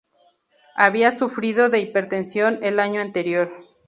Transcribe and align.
Había 0.75 1.11
sufrido 1.11 1.69
de 1.69 1.77
hipertensión 1.79 2.57
el 2.63 2.79
año 2.79 3.01
anterior. 3.01 3.51